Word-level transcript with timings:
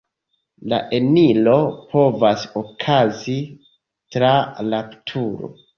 La 0.71 0.79
eniro 0.99 1.53
povas 1.93 2.47
okazi 2.65 3.39
tra 4.17 4.35
la 4.73 4.87
turo. 5.13 5.57